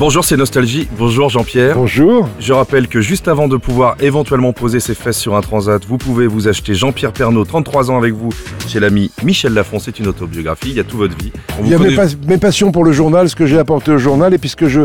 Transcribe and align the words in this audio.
Bonjour, 0.00 0.24
c'est 0.24 0.36
Nostalgie. 0.36 0.88
Bonjour 0.98 1.30
Jean-Pierre. 1.30 1.76
Bonjour. 1.76 2.28
Je 2.40 2.52
rappelle 2.52 2.88
que 2.88 3.00
juste 3.00 3.28
avant 3.28 3.46
de 3.46 3.56
pouvoir 3.56 3.96
éventuellement 4.00 4.52
poser 4.52 4.80
ses 4.80 4.94
fesses 4.94 5.16
sur 5.18 5.36
un 5.36 5.40
transat, 5.40 5.84
vous 5.86 5.98
pouvez 5.98 6.26
vous 6.26 6.48
acheter 6.48 6.74
Jean-Pierre 6.74 7.12
Pernaud, 7.12 7.44
33 7.44 7.90
ans 7.92 7.96
avec 7.96 8.12
vous, 8.12 8.30
chez 8.68 8.80
l'ami 8.80 9.12
Michel 9.22 9.54
Lafon. 9.54 9.78
C'est 9.78 9.98
une 10.00 10.08
autobiographie, 10.08 10.70
il 10.70 10.74
y 10.76 10.80
a 10.80 10.84
toute 10.84 10.98
votre 10.98 11.16
vie. 11.16 11.32
On 11.58 11.62
Il 11.62 11.64
vous 11.66 11.70
y 11.70 11.74
a 11.74 11.78
mes, 11.78 11.84
connaît- 11.94 11.96
pas- 11.96 12.26
mes 12.26 12.38
passions 12.38 12.72
pour 12.72 12.84
le 12.84 12.92
journal, 12.92 13.28
ce 13.30 13.36
que 13.36 13.46
j'ai 13.46 13.58
apporté 13.58 13.92
au 13.92 13.98
journal, 13.98 14.34
et 14.34 14.38
puis 14.38 14.48
ce 14.48 14.56
que 14.56 14.68
je, 14.68 14.82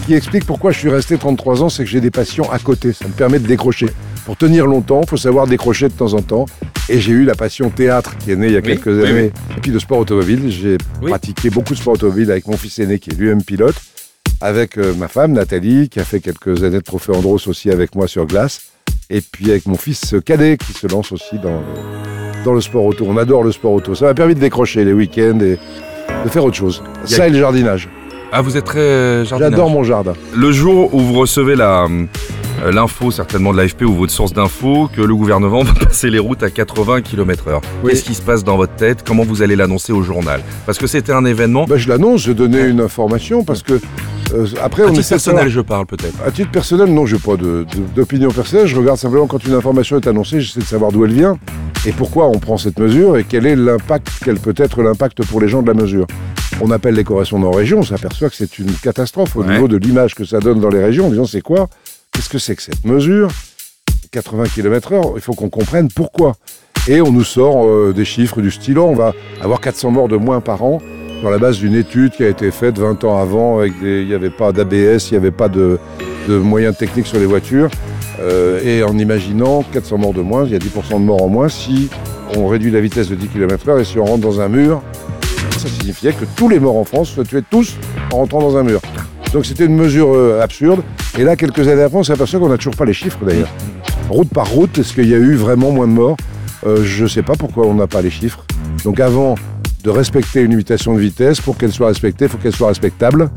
ce 0.00 0.06
qui 0.06 0.14
explique 0.14 0.44
pourquoi 0.46 0.70
je 0.70 0.78
suis 0.78 0.90
resté 0.90 1.18
33 1.18 1.62
ans, 1.62 1.68
c'est 1.68 1.82
que 1.84 1.90
j'ai 1.90 2.00
des 2.00 2.12
passions 2.12 2.50
à 2.50 2.58
côté. 2.60 2.92
Ça 2.92 3.06
me 3.08 3.12
permet 3.12 3.40
de 3.40 3.46
décrocher. 3.48 3.86
Pour 4.24 4.36
tenir 4.36 4.66
longtemps, 4.66 5.00
il 5.02 5.08
faut 5.08 5.16
savoir 5.18 5.46
décrocher 5.48 5.88
de 5.88 5.94
temps 5.94 6.14
en 6.14 6.22
temps. 6.22 6.46
Et 6.88 7.00
j'ai 7.00 7.12
eu 7.12 7.24
la 7.24 7.34
passion 7.34 7.70
théâtre 7.70 8.16
qui 8.18 8.30
est 8.30 8.36
née 8.36 8.46
il 8.46 8.52
y 8.52 8.56
a 8.56 8.60
Oui, 8.60 8.66
quelques 8.66 8.86
oui, 8.86 9.06
années. 9.06 9.32
Et 9.56 9.60
puis 9.60 9.70
de 9.72 9.78
sport 9.78 9.98
automobile. 9.98 10.44
J'ai 10.48 10.78
pratiqué 11.02 11.50
beaucoup 11.50 11.74
de 11.74 11.78
sport 11.78 11.94
automobile 11.94 12.30
avec 12.30 12.46
mon 12.46 12.56
fils 12.56 12.78
aîné 12.78 12.98
qui 12.98 13.10
est 13.10 13.14
lui-même 13.14 13.42
pilote, 13.42 13.74
avec 14.40 14.78
euh, 14.78 14.94
ma 14.94 15.08
femme 15.08 15.32
Nathalie 15.32 15.88
qui 15.88 16.00
a 16.00 16.04
fait 16.04 16.20
quelques 16.20 16.62
années 16.62 16.78
de 16.78 16.84
trophée 16.84 17.12
Andros 17.12 17.46
aussi 17.46 17.70
avec 17.70 17.94
moi 17.94 18.06
sur 18.06 18.26
glace. 18.26 18.62
Et 19.10 19.20
puis 19.20 19.50
avec 19.50 19.66
mon 19.66 19.76
fils 19.76 20.14
cadet 20.24 20.56
qui 20.56 20.72
se 20.72 20.86
lance 20.86 21.12
aussi 21.12 21.38
dans 21.38 21.60
le, 21.60 22.44
dans 22.44 22.54
le 22.54 22.60
sport 22.60 22.84
auto. 22.84 23.04
On 23.08 23.16
adore 23.16 23.42
le 23.44 23.52
sport 23.52 23.72
auto. 23.72 23.94
Ça 23.94 24.06
m'a 24.06 24.14
permis 24.14 24.34
de 24.34 24.40
décrocher 24.40 24.84
les 24.84 24.92
week-ends 24.92 25.40
et 25.40 25.58
de 26.24 26.28
faire 26.28 26.44
autre 26.44 26.56
chose. 26.56 26.82
Ça 27.04 27.26
et 27.26 27.30
le 27.30 27.38
jardinage. 27.38 27.88
Ah, 28.32 28.42
vous 28.42 28.56
êtes 28.56 28.64
très 28.64 28.80
euh, 28.80 29.24
jardinage. 29.24 29.52
J'adore 29.52 29.70
mon 29.70 29.84
jardin. 29.84 30.14
Le 30.34 30.52
jour 30.52 30.92
où 30.94 31.00
vous 31.00 31.14
recevez 31.14 31.54
la 31.54 31.86
euh, 32.64 32.72
l'info 32.72 33.10
certainement 33.10 33.52
de 33.52 33.58
l'AFP 33.58 33.82
ou 33.82 33.94
votre 33.94 34.12
source 34.12 34.32
d'info 34.32 34.88
que 34.94 35.02
le 35.02 35.14
gouvernement 35.14 35.62
va 35.64 35.74
passer 35.74 36.10
les 36.10 36.18
routes 36.18 36.42
à 36.42 36.50
80 36.50 37.02
km/h. 37.02 37.60
Oui. 37.82 37.90
Qu'est-ce 37.90 38.04
qui 38.04 38.14
se 38.14 38.22
passe 38.22 38.44
dans 38.44 38.56
votre 38.56 38.74
tête? 38.74 39.04
Comment 39.06 39.24
vous 39.24 39.42
allez 39.42 39.56
l'annoncer 39.56 39.92
au 39.92 40.02
journal? 40.02 40.42
Parce 40.66 40.78
que 40.78 40.86
c'était 40.86 41.12
un 41.12 41.24
événement. 41.24 41.64
Bah, 41.64 41.76
je 41.76 41.88
l'annonce, 41.88 42.22
je 42.22 42.32
donnais 42.32 42.68
une 42.68 42.80
information 42.80 43.44
parce 43.44 43.62
que 43.62 43.80
euh, 44.34 44.46
après 44.62 44.82
à 44.82 44.86
on 44.86 44.92
titre 44.92 45.08
personnel, 45.08 45.48
je 45.48 45.60
parle 45.60 45.86
peut-être. 45.86 46.14
À 46.26 46.30
titre 46.30 46.50
personnel, 46.50 46.88
non, 46.92 47.06
j'ai 47.06 47.18
pas 47.18 47.36
de- 47.36 47.64
de- 47.64 47.94
d'opinion 47.94 48.30
personnelle. 48.30 48.66
Je 48.66 48.76
regarde 48.76 48.98
simplement 48.98 49.26
quand 49.26 49.44
une 49.44 49.54
information 49.54 49.96
est 49.96 50.06
annoncée, 50.06 50.40
j'essaie 50.40 50.60
de 50.60 50.64
savoir 50.64 50.92
d'où 50.92 51.04
elle 51.04 51.12
vient 51.12 51.38
et 51.86 51.92
pourquoi 51.92 52.28
on 52.28 52.38
prend 52.38 52.56
cette 52.58 52.78
mesure 52.78 53.16
et 53.16 53.24
quel 53.24 53.46
est 53.46 53.56
l'impact, 53.56 54.08
quel 54.24 54.38
peut 54.38 54.54
être 54.56 54.82
l'impact 54.82 55.24
pour 55.26 55.40
les 55.40 55.48
gens 55.48 55.62
de 55.62 55.68
la 55.68 55.74
mesure. 55.74 56.06
On 56.60 56.70
appelle 56.70 56.94
les 56.94 57.04
correspondances 57.04 57.54
en 57.54 57.56
région, 57.56 57.78
on 57.80 57.82
s'aperçoit 57.82 58.28
que 58.30 58.36
c'est 58.36 58.58
une 58.58 58.72
catastrophe 58.72 59.36
au 59.36 59.42
Ouais. 59.42 59.52
niveau 59.54 59.68
de 59.68 59.76
l'image 59.76 60.14
que 60.14 60.24
ça 60.24 60.38
donne 60.40 60.60
dans 60.60 60.68
les 60.70 60.82
régions 60.84 61.06
en 61.06 61.10
disant 61.10 61.26
c'est 61.26 61.40
quoi? 61.40 61.68
Qu'est-ce 62.12 62.28
que 62.28 62.38
c'est 62.38 62.54
que 62.56 62.62
cette 62.62 62.84
mesure? 62.84 63.28
80 64.12 64.44
km/h, 64.54 65.12
il 65.16 65.20
faut 65.20 65.34
qu'on 65.34 65.48
comprenne 65.50 65.88
pourquoi. 65.88 66.34
Et 66.86 67.00
on 67.00 67.10
nous 67.10 67.24
sort 67.24 67.66
euh, 67.66 67.92
des 67.96 68.04
chiffres 68.04 68.40
du 68.42 68.50
style 68.50 68.78
on 68.78 68.94
va 68.94 69.12
avoir 69.42 69.60
400 69.60 69.90
morts 69.90 70.08
de 70.08 70.16
moins 70.16 70.40
par 70.40 70.62
an 70.62 70.80
sur 71.20 71.30
la 71.30 71.38
base 71.38 71.58
d'une 71.58 71.74
étude 71.74 72.12
qui 72.12 72.24
a 72.24 72.28
été 72.28 72.50
faite 72.50 72.78
20 72.78 73.04
ans 73.04 73.18
avant, 73.18 73.62
il 73.62 74.06
n'y 74.06 74.14
avait 74.14 74.30
pas 74.30 74.52
d'ABS, 74.52 75.08
il 75.08 75.12
n'y 75.12 75.16
avait 75.16 75.30
pas 75.30 75.48
de, 75.48 75.78
moyens 76.28 76.76
techniques 76.76 77.06
sur 77.06 77.18
les 77.18 77.26
voitures, 77.26 77.70
euh, 78.20 78.60
et 78.62 78.82
en 78.82 78.96
imaginant 78.98 79.64
400 79.72 79.98
morts 79.98 80.14
de 80.14 80.22
moins, 80.22 80.44
il 80.44 80.52
y 80.52 80.54
a 80.54 80.58
10% 80.58 80.94
de 80.94 81.04
morts 81.04 81.22
en 81.22 81.28
moins 81.28 81.48
si 81.48 81.88
on 82.36 82.46
réduit 82.48 82.70
la 82.70 82.80
vitesse 82.80 83.08
de 83.08 83.14
10 83.14 83.28
km/h 83.28 83.80
et 83.80 83.84
si 83.84 83.98
on 83.98 84.04
rentre 84.04 84.22
dans 84.22 84.40
un 84.40 84.48
mur, 84.48 84.82
ça 85.56 85.68
signifiait 85.68 86.12
que 86.12 86.24
tous 86.36 86.48
les 86.48 86.58
morts 86.58 86.76
en 86.76 86.84
France 86.84 87.10
soient 87.10 87.24
tués 87.24 87.42
tous 87.48 87.76
en 88.12 88.18
rentrant 88.18 88.40
dans 88.40 88.56
un 88.56 88.62
mur. 88.62 88.80
Donc 89.32 89.46
c'était 89.46 89.66
une 89.66 89.76
mesure 89.76 90.14
euh, 90.14 90.40
absurde, 90.42 90.82
et 91.16 91.22
là, 91.22 91.36
quelques 91.36 91.68
années 91.68 91.82
après, 91.82 91.98
on 91.98 92.02
s'aperçoit 92.02 92.40
qu'on 92.40 92.48
n'a 92.48 92.56
toujours 92.56 92.74
pas 92.74 92.84
les 92.84 92.92
chiffres 92.92 93.24
d'ailleurs. 93.24 93.50
Route 94.10 94.28
par 94.28 94.48
route, 94.48 94.76
est-ce 94.78 94.92
qu'il 94.92 95.08
y 95.08 95.14
a 95.14 95.18
eu 95.18 95.34
vraiment 95.34 95.70
moins 95.70 95.86
de 95.86 95.92
morts? 95.92 96.16
Euh, 96.66 96.82
Je 96.84 97.04
ne 97.04 97.08
sais 97.08 97.22
pas 97.22 97.34
pourquoi 97.34 97.66
on 97.66 97.74
n'a 97.74 97.86
pas 97.86 98.02
les 98.02 98.10
chiffres. 98.10 98.44
Donc 98.84 98.98
avant 98.98 99.36
de 99.84 99.90
respecter 99.90 100.40
une 100.40 100.50
limitation 100.50 100.94
de 100.94 101.00
vitesse, 101.00 101.40
pour 101.40 101.56
qu'elle 101.58 101.72
soit 101.72 101.88
respectée, 101.88 102.24
il 102.24 102.30
faut 102.30 102.38
qu'elle 102.38 102.56
soit 102.56 102.68
respectable. 102.68 103.30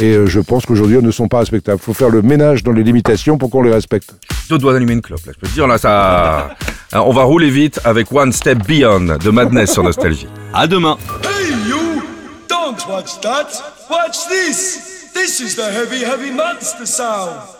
Et 0.00 0.14
euh, 0.14 0.26
je 0.26 0.40
pense 0.40 0.64
qu'aujourd'hui, 0.66 0.96
elles 0.96 1.04
ne 1.04 1.10
sont 1.10 1.28
pas 1.28 1.38
respectables. 1.40 1.78
Il 1.80 1.84
faut 1.84 1.94
faire 1.94 2.08
le 2.08 2.22
ménage 2.22 2.64
dans 2.64 2.72
les 2.72 2.82
limitations 2.82 3.36
pour 3.36 3.50
qu'on 3.50 3.62
les 3.62 3.72
respecte. 3.72 4.14
Deux 4.48 4.58
doigts 4.58 4.72
d'allumer 4.72 4.94
une 4.94 5.02
clope, 5.02 5.24
là, 5.26 5.32
je 5.34 5.38
peux 5.38 5.46
te 5.46 5.52
dire, 5.52 5.66
là, 5.66 5.78
ça. 5.78 6.50
Alors, 6.92 7.08
on 7.08 7.12
va 7.12 7.24
rouler 7.24 7.50
vite 7.50 7.80
avec 7.84 8.10
One 8.10 8.32
Step 8.32 8.66
Beyond 8.66 9.18
de 9.22 9.30
Madness 9.30 9.72
sur 9.72 9.82
Nostalgie. 9.82 10.26
À 10.54 10.66
demain. 10.66 10.96
Hey, 11.22 11.52
you! 11.68 12.02
Don't 12.48 12.78
watch 12.88 13.20
that! 13.20 13.48
Watch 13.90 14.26
this! 14.28 15.10
This 15.14 15.40
is 15.40 15.54
the 15.54 15.70
heavy, 15.70 16.02
heavy 16.02 16.30
monster 16.30 16.86
sound! 16.86 17.53